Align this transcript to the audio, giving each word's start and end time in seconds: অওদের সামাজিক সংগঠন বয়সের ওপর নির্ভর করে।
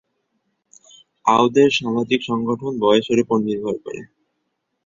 অওদের 1.25 1.69
সামাজিক 1.77 2.19
সংগঠন 2.29 2.73
বয়সের 2.79 3.17
ওপর 3.23 3.37
নির্ভর 3.47 3.75
করে। 3.83 4.01